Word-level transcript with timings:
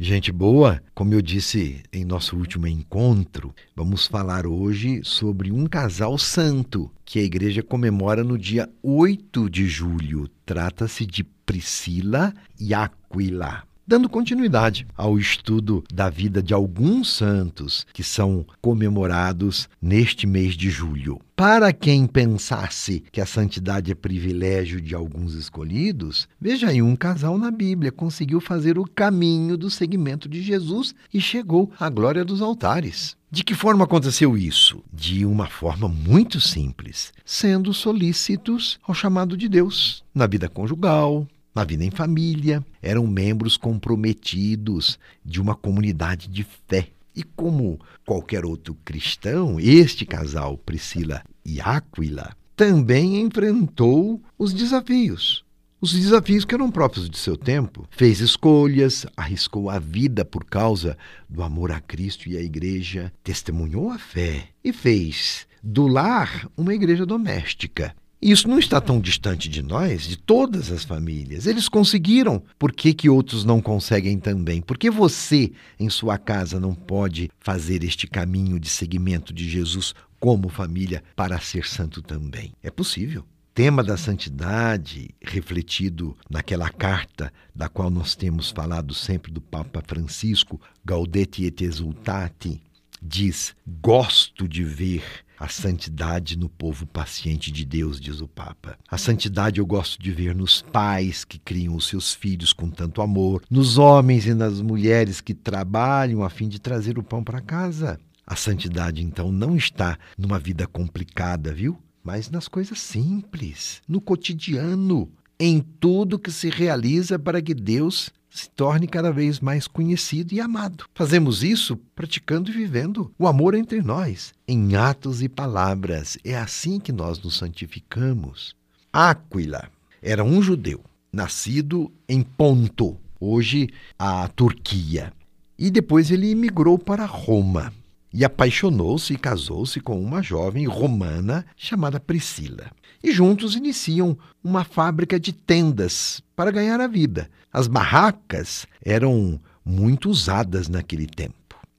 Gente 0.00 0.30
boa, 0.30 0.80
como 0.94 1.12
eu 1.12 1.20
disse 1.20 1.82
em 1.92 2.04
nosso 2.04 2.36
último 2.36 2.68
encontro, 2.68 3.52
vamos 3.74 4.06
falar 4.06 4.46
hoje 4.46 5.00
sobre 5.02 5.50
um 5.50 5.66
casal 5.66 6.16
santo 6.16 6.88
que 7.04 7.18
a 7.18 7.22
igreja 7.22 7.64
comemora 7.64 8.22
no 8.22 8.38
dia 8.38 8.70
8 8.80 9.50
de 9.50 9.66
julho. 9.66 10.28
Trata-se 10.46 11.04
de 11.04 11.24
Priscila 11.24 12.32
e 12.60 12.72
Aquila 12.72 13.67
dando 13.88 14.06
continuidade 14.06 14.86
ao 14.94 15.18
estudo 15.18 15.82
da 15.90 16.10
vida 16.10 16.42
de 16.42 16.52
alguns 16.52 17.10
santos 17.10 17.86
que 17.90 18.04
são 18.04 18.44
comemorados 18.60 19.66
neste 19.80 20.26
mês 20.26 20.54
de 20.54 20.68
julho. 20.68 21.18
Para 21.34 21.72
quem 21.72 22.06
pensasse 22.06 23.02
que 23.10 23.20
a 23.20 23.24
santidade 23.24 23.90
é 23.90 23.94
privilégio 23.94 24.78
de 24.78 24.94
alguns 24.94 25.32
escolhidos, 25.32 26.28
veja 26.38 26.68
aí, 26.68 26.82
um 26.82 26.94
casal 26.94 27.38
na 27.38 27.50
Bíblia 27.50 27.90
conseguiu 27.90 28.42
fazer 28.42 28.78
o 28.78 28.84
caminho 28.84 29.56
do 29.56 29.70
seguimento 29.70 30.28
de 30.28 30.42
Jesus 30.42 30.94
e 31.14 31.18
chegou 31.18 31.72
à 31.80 31.88
glória 31.88 32.24
dos 32.26 32.42
altares. 32.42 33.16
De 33.30 33.44
que 33.44 33.54
forma 33.54 33.84
aconteceu 33.84 34.36
isso? 34.36 34.82
De 34.92 35.24
uma 35.24 35.46
forma 35.46 35.88
muito 35.88 36.40
simples, 36.40 37.12
sendo 37.24 37.72
solícitos 37.72 38.78
ao 38.82 38.94
chamado 38.94 39.36
de 39.36 39.48
Deus 39.48 40.02
na 40.14 40.26
vida 40.26 40.48
conjugal, 40.48 41.26
na 41.58 41.64
vida 41.64 41.84
em 41.84 41.90
família, 41.90 42.64
eram 42.80 43.04
membros 43.04 43.56
comprometidos 43.56 44.96
de 45.24 45.40
uma 45.40 45.56
comunidade 45.56 46.28
de 46.28 46.46
fé. 46.68 46.86
E 47.16 47.24
como 47.24 47.80
qualquer 48.06 48.44
outro 48.44 48.76
cristão, 48.84 49.58
este 49.58 50.06
casal, 50.06 50.56
Priscila 50.56 51.20
e 51.44 51.60
Áquila, 51.60 52.30
também 52.54 53.20
enfrentou 53.20 54.22
os 54.38 54.52
desafios. 54.52 55.44
Os 55.80 55.92
desafios 55.92 56.44
que 56.44 56.54
eram 56.54 56.70
próprios 56.70 57.10
de 57.10 57.18
seu 57.18 57.36
tempo. 57.36 57.88
Fez 57.90 58.20
escolhas, 58.20 59.04
arriscou 59.16 59.68
a 59.68 59.80
vida 59.80 60.24
por 60.24 60.44
causa 60.44 60.96
do 61.28 61.42
amor 61.42 61.72
a 61.72 61.80
Cristo 61.80 62.28
e 62.28 62.36
à 62.36 62.40
igreja, 62.40 63.12
testemunhou 63.24 63.90
a 63.90 63.98
fé 63.98 64.50
e 64.62 64.72
fez 64.72 65.44
do 65.60 65.88
lar 65.88 66.48
uma 66.56 66.72
igreja 66.72 67.04
doméstica 67.04 67.92
isso 68.20 68.48
não 68.48 68.58
está 68.58 68.80
tão 68.80 69.00
distante 69.00 69.48
de 69.48 69.62
nós, 69.62 70.02
de 70.02 70.16
todas 70.16 70.72
as 70.72 70.84
famílias. 70.84 71.46
Eles 71.46 71.68
conseguiram. 71.68 72.42
Por 72.58 72.72
que, 72.72 72.92
que 72.92 73.08
outros 73.08 73.44
não 73.44 73.60
conseguem 73.60 74.18
também? 74.18 74.60
Por 74.60 74.76
que 74.76 74.90
você, 74.90 75.52
em 75.78 75.88
sua 75.88 76.18
casa, 76.18 76.58
não 76.58 76.74
pode 76.74 77.30
fazer 77.38 77.84
este 77.84 78.06
caminho 78.06 78.58
de 78.58 78.68
seguimento 78.68 79.32
de 79.32 79.48
Jesus 79.48 79.94
como 80.18 80.48
família 80.48 81.02
para 81.14 81.38
ser 81.38 81.64
santo 81.64 82.02
também? 82.02 82.52
É 82.62 82.70
possível 82.70 83.24
tema 83.58 83.82
da 83.82 83.96
santidade, 83.96 85.10
refletido 85.20 86.16
naquela 86.30 86.70
carta 86.70 87.32
da 87.52 87.68
qual 87.68 87.90
nós 87.90 88.14
temos 88.14 88.52
falado 88.52 88.94
sempre 88.94 89.32
do 89.32 89.40
Papa 89.40 89.82
Francisco, 89.84 90.60
Gaudete 90.84 91.44
et 91.44 91.60
Exultate, 91.62 92.62
diz: 93.02 93.54
Gosto 93.66 94.48
de 94.48 94.64
ver 94.64 95.02
a 95.38 95.46
santidade 95.46 96.36
no 96.36 96.48
povo 96.48 96.84
paciente 96.86 97.52
de 97.52 97.64
Deus, 97.64 98.00
diz 98.00 98.20
o 98.20 98.26
Papa. 98.26 98.76
A 98.90 98.98
santidade 98.98 99.60
eu 99.60 99.66
gosto 99.66 100.02
de 100.02 100.10
ver 100.10 100.34
nos 100.34 100.62
pais 100.62 101.24
que 101.24 101.38
criam 101.38 101.76
os 101.76 101.86
seus 101.86 102.12
filhos 102.12 102.52
com 102.52 102.68
tanto 102.68 103.00
amor, 103.00 103.42
nos 103.48 103.78
homens 103.78 104.26
e 104.26 104.34
nas 104.34 104.60
mulheres 104.60 105.20
que 105.20 105.34
trabalham 105.34 106.24
a 106.24 106.30
fim 106.30 106.48
de 106.48 106.58
trazer 106.58 106.98
o 106.98 107.02
pão 107.02 107.22
para 107.22 107.40
casa. 107.40 108.00
A 108.26 108.36
santidade, 108.36 109.02
então, 109.02 109.32
não 109.32 109.56
está 109.56 109.96
numa 110.18 110.38
vida 110.38 110.66
complicada, 110.66 111.52
viu? 111.54 111.78
Mas 112.02 112.30
nas 112.30 112.48
coisas 112.48 112.80
simples, 112.80 113.80
no 113.86 114.00
cotidiano, 114.00 115.10
em 115.38 115.60
tudo 115.60 116.18
que 116.18 116.32
se 116.32 116.50
realiza 116.50 117.18
para 117.18 117.40
que 117.40 117.54
Deus 117.54 118.10
se 118.28 118.48
torne 118.50 118.86
cada 118.86 119.10
vez 119.10 119.40
mais 119.40 119.66
conhecido 119.66 120.32
e 120.32 120.40
amado. 120.40 120.84
Fazemos 120.94 121.42
isso 121.42 121.76
praticando 121.94 122.50
e 122.50 122.52
vivendo 122.54 123.12
o 123.18 123.26
amor 123.26 123.54
entre 123.54 123.80
nós, 123.82 124.32
em 124.46 124.76
atos 124.76 125.22
e 125.22 125.28
palavras. 125.28 126.18
É 126.24 126.36
assim 126.36 126.78
que 126.78 126.92
nós 126.92 127.20
nos 127.20 127.36
santificamos. 127.36 128.54
Áquila 128.92 129.70
era 130.02 130.22
um 130.22 130.42
judeu, 130.42 130.84
nascido 131.12 131.90
em 132.08 132.22
Ponto, 132.22 132.96
hoje 133.20 133.68
a 133.98 134.28
Turquia. 134.28 135.12
E 135.58 135.70
depois 135.70 136.10
ele 136.10 136.30
imigrou 136.30 136.78
para 136.78 137.04
Roma 137.04 137.72
e 138.12 138.24
apaixonou-se 138.24 139.12
e 139.12 139.18
casou-se 139.18 139.80
com 139.80 140.00
uma 140.02 140.22
jovem 140.22 140.66
romana 140.66 141.44
chamada 141.56 142.00
Priscila. 142.00 142.70
E 143.02 143.12
juntos 143.12 143.54
iniciam 143.54 144.18
uma 144.42 144.64
fábrica 144.64 145.20
de 145.20 145.32
tendas 145.32 146.22
para 146.34 146.50
ganhar 146.50 146.80
a 146.80 146.86
vida. 146.86 147.30
As 147.52 147.66
barracas 147.66 148.66
eram 148.84 149.40
muito 149.64 150.08
usadas 150.08 150.68
naquele 150.68 151.06
tempo. 151.06 151.34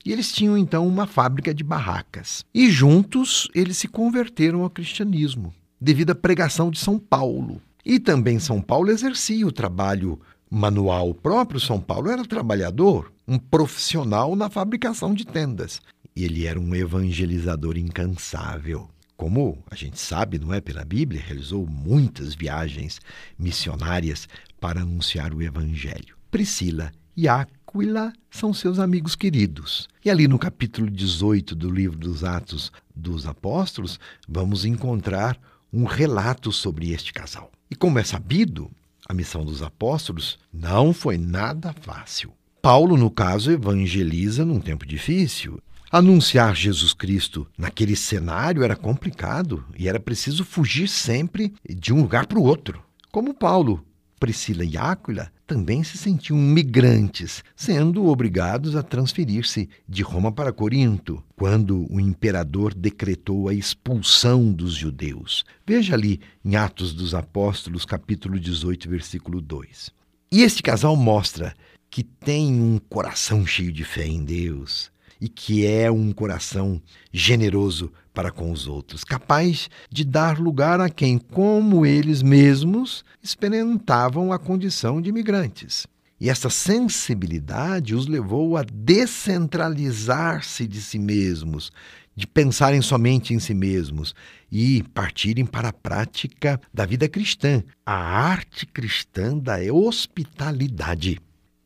E 0.06 0.12
eles 0.12 0.32
tinham 0.32 0.58
então 0.58 0.88
uma 0.88 1.06
fábrica 1.06 1.54
de 1.54 1.64
barracas. 1.64 2.46
E 2.54 2.70
juntos 2.70 3.48
eles 3.54 3.78
se 3.78 3.88
converteram 3.88 4.64
ao 4.64 4.70
cristianismo, 4.70 5.54
devido 5.80 6.12
à 6.12 6.16
pregação 6.16 6.72
de 6.72 6.80
São 6.80 6.98
Paulo. 6.98 7.62
E 7.86 8.00
também 8.00 8.40
São 8.40 8.62
Paulo 8.62 8.92
exercia 8.92 9.46
o 9.46 9.52
trabalho 9.52 10.20
manual. 10.50 11.10
O 11.10 11.14
próprio 11.14 11.60
São 11.60 11.80
Paulo 11.80 12.10
era 12.10 12.26
trabalhador, 12.26 13.12
um 13.28 13.38
profissional 13.38 14.36
na 14.36 14.50
fabricação 14.50 15.14
de 15.14 15.26
tendas. 15.26 15.82
E 16.20 16.26
ele 16.26 16.46
era 16.46 16.60
um 16.60 16.76
evangelizador 16.76 17.78
incansável. 17.78 18.90
Como 19.16 19.58
a 19.72 19.74
gente 19.74 19.98
sabe, 19.98 20.38
não 20.38 20.54
é 20.54 20.60
pela 20.60 20.84
Bíblia, 20.84 21.24
realizou 21.26 21.66
muitas 21.66 22.36
viagens 22.36 23.00
missionárias 23.38 24.28
para 24.60 24.82
anunciar 24.82 25.34
o 25.34 25.42
evangelho. 25.42 26.18
Priscila 26.30 26.92
e 27.16 27.26
Aquila 27.30 28.12
são 28.30 28.54
seus 28.54 28.80
amigos 28.80 29.16
queridos. 29.16 29.88
E 30.04 30.10
ali 30.10 30.28
no 30.28 30.38
capítulo 30.38 30.90
18 30.90 31.56
do 31.56 31.72
livro 31.72 31.98
dos 31.98 32.26
Atos 32.26 32.70
dos 32.94 33.26
Apóstolos, 33.26 33.98
vamos 34.28 34.66
encontrar 34.66 35.40
um 35.72 35.86
relato 35.86 36.52
sobre 36.52 36.92
este 36.92 37.14
casal. 37.14 37.50
E 37.72 37.76
como 37.78 37.98
é 37.98 38.04
sabido, 38.04 38.70
a 39.08 39.14
missão 39.14 39.46
dos 39.46 39.62
apóstolos 39.62 40.38
não 40.52 40.92
foi 40.92 41.18
nada 41.18 41.74
fácil. 41.80 42.34
Paulo, 42.62 42.98
no 42.98 43.10
caso, 43.10 43.50
evangeliza 43.52 44.44
num 44.44 44.60
tempo 44.60 44.86
difícil. 44.86 45.62
Anunciar 45.92 46.56
Jesus 46.56 46.94
Cristo 46.94 47.48
naquele 47.58 47.96
cenário 47.96 48.62
era 48.62 48.76
complicado 48.76 49.66
e 49.76 49.90
era 49.90 50.00
preciso 50.00 50.46
fugir 50.46 50.88
sempre 50.88 51.52
de 51.68 51.92
um 51.92 52.02
lugar 52.02 52.28
para 52.28 52.38
o 52.38 52.44
outro. 52.44 52.84
Como 53.12 53.34
Paulo, 53.34 53.84
Priscila 54.20 54.64
e 54.64 54.78
Áquila 54.78 55.32
também 55.48 55.84
se 55.84 55.98
sentiam 55.98 56.38
migrantes, 56.38 57.44
sendo 57.56 58.06
obrigados 58.06 58.76
a 58.76 58.84
transferir-se 58.84 59.68
de 59.88 60.04
Roma 60.04 60.32
para 60.32 60.54
Corinto, 60.54 61.24
quando 61.36 61.92
o 61.92 62.00
imperador 62.00 62.72
decretou 62.76 63.50
a 63.50 63.54
expulsão 63.56 64.52
dos 64.54 64.76
judeus. 64.76 65.44
Veja 65.66 65.96
ali 65.96 66.22
em 66.46 66.56
Atos 66.56 66.94
dos 66.94 67.16
Apóstolos, 67.16 67.84
capítulo 67.84 68.40
18, 68.40 68.88
versículo 68.88 69.42
2. 69.42 69.90
E 70.32 70.44
este 70.44 70.62
casal 70.62 70.96
mostra 70.96 71.56
que 71.90 72.04
tem 72.04 72.62
um 72.62 72.78
coração 72.78 73.44
cheio 73.44 73.72
de 73.72 73.84
fé 73.84 74.06
em 74.06 74.24
Deus 74.24 74.92
e 75.20 75.28
que 75.28 75.66
é 75.66 75.92
um 75.92 76.12
coração 76.12 76.82
generoso 77.12 77.92
para 78.14 78.32
com 78.32 78.52
os 78.52 78.68
outros, 78.68 79.04
capaz 79.04 79.70
de 79.90 80.04
dar 80.04 80.40
lugar 80.40 80.82
a 80.82 80.90
quem, 80.90 81.18
como 81.18 81.86
eles 81.86 82.22
mesmos, 82.22 83.04
experimentavam 83.22 84.32
a 84.32 84.40
condição 84.40 85.02
de 85.02 85.10
imigrantes. 85.10 85.88
E 86.20 86.30
essa 86.30 86.50
sensibilidade 86.50 87.96
os 87.96 88.08
levou 88.08 88.58
a 88.58 88.64
descentralizar-se 88.64 90.68
de 90.68 90.82
si 90.82 91.00
mesmos, 91.00 91.72
de 92.14 92.28
pensarem 92.28 92.82
somente 92.82 93.34
em 93.34 93.40
si 93.40 93.54
mesmos 93.54 94.14
e 94.52 94.84
partirem 94.94 95.46
para 95.46 95.70
a 95.70 95.74
prática 95.74 96.60
da 96.74 96.86
vida 96.86 97.08
cristã, 97.08 97.64
a 97.86 97.96
arte 97.96 98.66
cristã 98.66 99.38
da 99.38 99.60
hospitalidade 99.72 101.22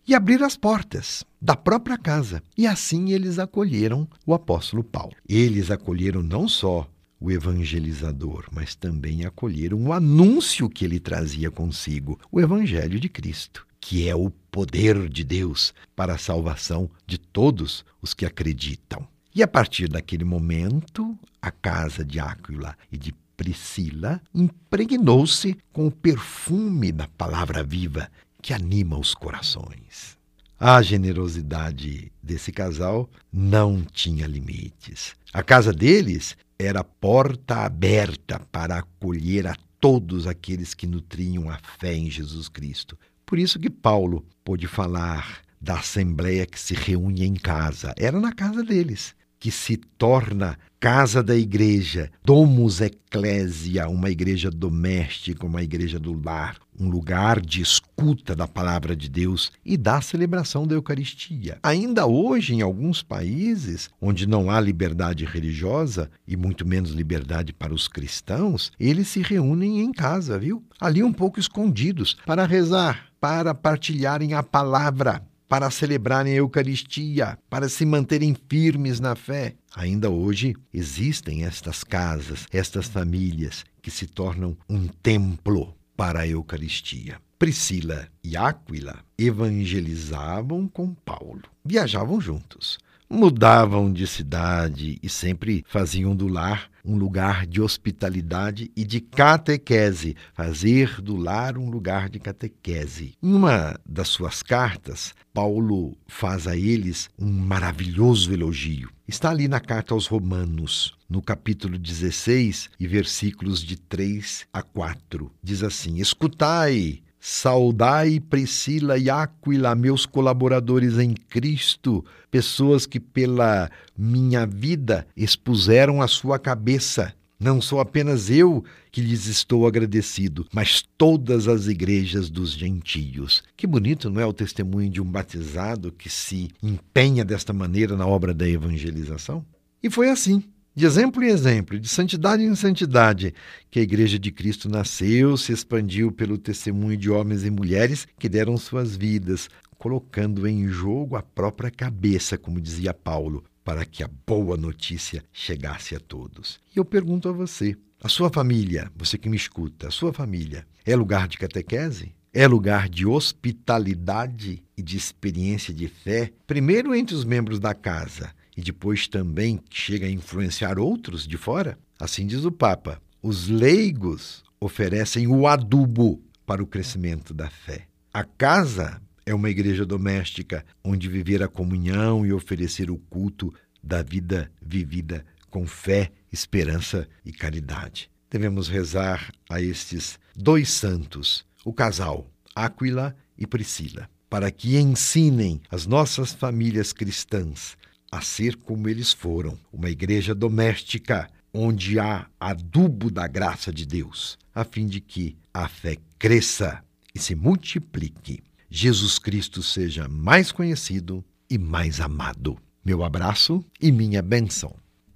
e 0.07 0.13
abrir 0.13 0.43
as 0.43 0.57
portas 0.57 1.23
da 1.41 1.55
própria 1.55 1.97
casa. 1.97 2.41
E 2.57 2.67
assim 2.67 3.11
eles 3.11 3.39
acolheram 3.39 4.07
o 4.25 4.33
apóstolo 4.33 4.83
Paulo. 4.83 5.13
Eles 5.27 5.71
acolheram 5.71 6.21
não 6.21 6.47
só 6.47 6.87
o 7.19 7.31
evangelizador, 7.31 8.47
mas 8.51 8.75
também 8.75 9.25
acolheram 9.25 9.81
o 9.81 9.93
anúncio 9.93 10.69
que 10.69 10.83
ele 10.83 10.99
trazia 10.99 11.49
consigo, 11.49 12.19
o 12.29 12.41
evangelho 12.41 12.99
de 12.99 13.07
Cristo, 13.07 13.65
que 13.79 14.09
é 14.09 14.15
o 14.15 14.29
poder 14.51 15.07
de 15.07 15.23
Deus 15.23 15.73
para 15.95 16.15
a 16.15 16.17
salvação 16.17 16.89
de 17.07 17.17
todos 17.17 17.85
os 18.01 18.13
que 18.13 18.25
acreditam. 18.25 19.07
E 19.33 19.41
a 19.41 19.47
partir 19.47 19.87
daquele 19.87 20.25
momento, 20.25 21.17
a 21.41 21.49
casa 21.49 22.03
de 22.03 22.19
Áquila 22.19 22.77
e 22.91 22.97
de 22.97 23.13
Priscila 23.35 24.21
impregnou-se 24.33 25.57
com 25.71 25.87
o 25.87 25.91
perfume 25.91 26.91
da 26.91 27.07
palavra 27.07 27.63
viva 27.63 28.09
que 28.43 28.53
anima 28.53 28.99
os 28.99 29.15
corações. 29.15 30.17
A 30.59 30.81
generosidade 30.81 32.11
desse 32.21 32.51
casal 32.51 33.09
não 33.31 33.81
tinha 33.81 34.27
limites. 34.27 35.15
A 35.33 35.41
casa 35.41 35.71
deles 35.73 36.35
era 36.59 36.83
porta 36.83 37.63
aberta 37.63 38.39
para 38.51 38.79
acolher 38.79 39.47
a 39.47 39.55
todos 39.79 40.27
aqueles 40.27 40.73
que 40.73 40.85
nutriam 40.85 41.49
a 41.49 41.57
fé 41.79 41.95
em 41.95 42.11
Jesus 42.11 42.49
Cristo. 42.49 42.99
Por 43.25 43.39
isso 43.39 43.57
que 43.57 43.69
Paulo 43.69 44.25
pôde 44.43 44.67
falar 44.67 45.41
da 45.59 45.79
assembleia 45.79 46.45
que 46.45 46.59
se 46.59 46.73
reúne 46.73 47.23
em 47.25 47.35
casa. 47.35 47.93
Era 47.97 48.19
na 48.19 48.33
casa 48.33 48.61
deles 48.61 49.15
que 49.43 49.51
se 49.51 49.75
torna 49.75 50.57
casa 50.79 51.21
da 51.21 51.35
igreja, 51.35 52.09
domus 52.23 52.79
ecclesia, 52.79 53.89
uma 53.89 54.09
igreja 54.09 54.49
doméstica, 54.49 55.45
uma 55.45 55.61
igreja 55.61 55.99
do 55.99 56.13
lar, 56.13 56.55
um 56.79 56.87
lugar 56.87 57.41
de 57.41 57.61
escuta 57.61 58.33
da 58.37 58.47
palavra 58.47 58.95
de 58.95 59.09
Deus 59.09 59.51
e 59.65 59.75
da 59.75 59.99
celebração 59.99 60.65
da 60.65 60.75
Eucaristia. 60.75 61.57
Ainda 61.61 62.05
hoje, 62.05 62.53
em 62.53 62.61
alguns 62.61 63.03
países 63.03 63.89
onde 63.99 64.25
não 64.25 64.49
há 64.49 64.61
liberdade 64.61 65.25
religiosa 65.25 66.09
e 66.25 66.37
muito 66.37 66.65
menos 66.65 66.91
liberdade 66.91 67.51
para 67.51 67.73
os 67.73 67.89
cristãos, 67.89 68.71
eles 68.79 69.09
se 69.09 69.21
reúnem 69.21 69.81
em 69.81 69.91
casa, 69.91 70.39
viu? 70.39 70.63
Ali 70.79 71.03
um 71.03 71.11
pouco 71.11 71.37
escondidos, 71.37 72.15
para 72.25 72.45
rezar, 72.45 73.07
para 73.19 73.53
partilharem 73.53 74.33
a 74.35 74.41
palavra 74.41 75.21
para 75.47 75.69
celebrarem 75.69 76.33
a 76.33 76.37
Eucaristia, 76.37 77.37
para 77.49 77.69
se 77.69 77.85
manterem 77.85 78.35
firmes 78.49 78.99
na 78.99 79.15
fé. 79.15 79.55
Ainda 79.75 80.09
hoje 80.09 80.55
existem 80.73 81.45
estas 81.45 81.83
casas, 81.83 82.45
estas 82.51 82.87
famílias 82.87 83.65
que 83.81 83.91
se 83.91 84.07
tornam 84.07 84.57
um 84.69 84.87
templo 84.87 85.75
para 85.95 86.21
a 86.21 86.27
Eucaristia. 86.27 87.19
Priscila 87.37 88.07
e 88.23 88.37
Áquila 88.37 89.03
evangelizavam 89.17 90.67
com 90.67 90.93
Paulo, 90.93 91.43
viajavam 91.63 92.21
juntos 92.21 92.77
mudavam 93.09 93.91
de 93.91 94.07
cidade 94.07 94.99
e 95.01 95.09
sempre 95.09 95.63
faziam 95.67 96.15
do 96.15 96.27
lar 96.27 96.69
um 96.85 96.97
lugar 96.97 97.47
de 97.47 97.61
hospitalidade 97.61 98.69
e 98.75 98.83
de 98.83 98.99
catequese, 98.99 100.15
fazer 100.33 101.01
do 101.01 101.15
lar 101.15 101.57
um 101.57 101.69
lugar 101.69 102.09
de 102.09 102.19
catequese. 102.19 103.15
Em 103.23 103.33
uma 103.33 103.79
das 103.85 104.09
suas 104.09 104.43
cartas, 104.43 105.13
Paulo 105.33 105.97
faz 106.07 106.45
a 106.45 106.57
eles 106.57 107.09
um 107.17 107.31
maravilhoso 107.31 108.33
elogio. 108.33 108.89
Está 109.07 109.29
ali 109.29 109.47
na 109.47 109.59
carta 109.59 109.93
aos 109.93 110.07
Romanos, 110.07 110.93
no 111.09 111.21
capítulo 111.21 111.77
16 111.77 112.69
e 112.79 112.87
versículos 112.87 113.63
de 113.63 113.77
3 113.77 114.45
a 114.51 114.61
4. 114.61 115.31
Diz 115.41 115.63
assim: 115.63 115.99
Escutai, 115.99 117.01
Saudai 117.25 118.19
Priscila 118.19 118.97
e 118.97 119.09
Áquila, 119.09 119.73
meus 119.75 120.05
colaboradores 120.05 120.99
em 120.99 121.13
Cristo, 121.13 122.03
pessoas 122.29 122.85
que 122.85 122.99
pela 122.99 123.71
minha 123.97 124.45
vida 124.45 125.07
expuseram 125.15 126.01
a 126.01 126.07
sua 126.09 126.37
cabeça. 126.37 127.13
Não 127.39 127.61
sou 127.61 127.79
apenas 127.79 128.29
eu 128.29 128.61
que 128.91 128.99
lhes 128.99 129.27
estou 129.27 129.65
agradecido, 129.65 130.45
mas 130.53 130.83
todas 130.97 131.47
as 131.47 131.67
igrejas 131.67 132.29
dos 132.29 132.51
gentios. 132.51 133.41
Que 133.55 133.65
bonito, 133.65 134.09
não 134.09 134.19
é 134.19 134.25
o 134.25 134.33
testemunho 134.33 134.89
de 134.89 135.01
um 135.01 135.05
batizado 135.05 135.93
que 135.93 136.09
se 136.09 136.49
empenha 136.61 137.23
desta 137.23 137.53
maneira 137.53 137.95
na 137.95 138.05
obra 138.05 138.33
da 138.33 138.49
evangelização? 138.49 139.45
E 139.81 139.89
foi 139.89 140.09
assim 140.09 140.43
de 140.75 140.87
exemplo 140.87 141.23
em 141.23 141.27
exemplo, 141.27 141.79
de 141.79 141.87
santidade 141.87 142.41
em 142.41 142.55
santidade, 142.55 143.35
que 143.69 143.79
a 143.79 143.83
Igreja 143.83 144.17
de 144.17 144.31
Cristo 144.31 144.67
nasceu, 144.67 145.37
se 145.37 145.53
expandiu 145.53 146.11
pelo 146.11 146.35
testemunho 146.35 146.97
de 146.97 147.11
homens 147.11 147.43
e 147.43 147.51
mulheres 147.51 148.07
que 148.17 148.27
deram 148.27 148.57
suas 148.57 148.95
vidas, 148.95 149.49
colocando 149.77 150.47
em 150.47 150.67
jogo 150.67 151.15
a 151.15 151.21
própria 151.21 151.69
cabeça, 151.69 152.39
como 152.39 152.59
dizia 152.59 152.91
Paulo, 152.91 153.43
para 153.63 153.85
que 153.85 154.03
a 154.03 154.09
boa 154.25 154.57
notícia 154.57 155.23
chegasse 155.31 155.95
a 155.95 155.99
todos. 155.99 156.59
E 156.75 156.79
eu 156.79 156.85
pergunto 156.85 157.29
a 157.29 157.31
você: 157.31 157.75
a 158.01 158.09
sua 158.09 158.31
família, 158.31 158.91
você 158.95 159.15
que 159.15 159.29
me 159.29 159.37
escuta, 159.37 159.89
a 159.89 159.91
sua 159.91 160.11
família, 160.11 160.65
é 160.83 160.95
lugar 160.95 161.27
de 161.27 161.37
catequese? 161.37 162.15
É 162.33 162.47
lugar 162.47 162.89
de 162.89 163.05
hospitalidade 163.05 164.63
e 164.75 164.81
de 164.81 164.97
experiência 164.97 165.71
de 165.71 165.87
fé, 165.87 166.31
primeiro 166.47 166.95
entre 166.95 167.13
os 167.13 167.23
membros 167.23 167.59
da 167.59 167.75
casa 167.75 168.33
e 168.55 168.61
depois 168.61 169.07
também 169.07 169.59
chega 169.69 170.05
a 170.05 170.11
influenciar 170.11 170.77
outros 170.79 171.27
de 171.27 171.37
fora? 171.37 171.77
Assim 171.99 172.25
diz 172.27 172.45
o 172.45 172.51
Papa. 172.51 173.01
Os 173.21 173.47
leigos 173.47 174.43
oferecem 174.59 175.27
o 175.27 175.47
adubo 175.47 176.21
para 176.45 176.63
o 176.63 176.67
crescimento 176.67 177.33
da 177.33 177.49
fé. 177.49 177.87
A 178.13 178.23
casa 178.23 179.01
é 179.25 179.33
uma 179.33 179.49
igreja 179.49 179.85
doméstica 179.85 180.65
onde 180.83 181.07
viver 181.09 181.41
a 181.41 181.47
comunhão 181.47 182.25
e 182.25 182.33
oferecer 182.33 182.91
o 182.91 182.97
culto 182.97 183.53
da 183.81 184.03
vida 184.03 184.51
vivida 184.61 185.25
com 185.49 185.67
fé, 185.67 186.11
esperança 186.31 187.07
e 187.25 187.31
caridade. 187.31 188.09
Devemos 188.29 188.67
rezar 188.67 189.31
a 189.49 189.61
estes 189.61 190.19
dois 190.35 190.69
santos, 190.69 191.45
o 191.63 191.71
casal 191.71 192.27
Áquila 192.55 193.15
e 193.37 193.45
Priscila, 193.45 194.09
para 194.29 194.49
que 194.51 194.77
ensinem 194.77 195.61
as 195.69 195.85
nossas 195.85 196.33
famílias 196.33 196.91
cristãs 196.91 197.77
a 198.13 198.21
ser 198.21 198.57
como 198.57 198.87
eles 198.87 199.11
foram, 199.11 199.57
uma 199.71 199.89
igreja 199.89 200.35
doméstica 200.35 201.27
onde 201.51 201.99
há 201.99 202.27
adubo 202.39 203.09
da 203.09 203.27
graça 203.27 203.73
de 203.73 203.87
Deus, 203.87 204.37
a 204.53 204.63
fim 204.63 204.85
de 204.85 205.01
que 205.01 205.35
a 205.51 205.67
fé 205.67 205.97
cresça 206.19 206.83
e 207.13 207.17
se 207.17 207.33
multiplique. 207.33 208.43
Jesus 208.69 209.17
Cristo 209.17 209.63
seja 209.63 210.07
mais 210.07 210.51
conhecido 210.51 211.25
e 211.49 211.57
mais 211.57 211.99
amado. 211.99 212.55
Meu 212.85 213.03
abraço 213.03 213.65
e 213.81 213.91
minha 213.91 214.21
benção. 214.21 214.82